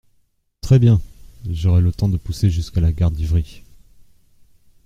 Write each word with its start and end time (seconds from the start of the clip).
Très 0.61 0.79
bien!… 0.79 0.99
j’aurai 1.47 1.79
le 1.81 1.91
temps 1.91 2.09
de 2.09 2.17
pousser 2.17 2.49
jusqu’à 2.49 2.81
la 2.81 2.91
gare 2.91 3.11
d’Ivry… 3.11 3.61